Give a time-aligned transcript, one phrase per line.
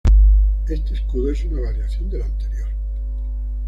[0.67, 2.69] Este escudo es una variación del anterior.